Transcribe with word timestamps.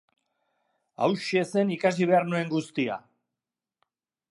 Hauxe 1.07 1.43
zen 1.51 1.75
ikasi 1.77 2.09
behar 2.13 2.27
nuen 2.31 2.51
guztia! 2.57 2.99